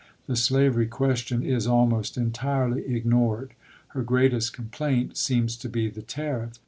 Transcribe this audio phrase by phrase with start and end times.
[0.25, 3.53] The slavery question is almost entirely ignored.
[3.89, 6.59] Her greatest complaint seems to be the tariff, though there Vol.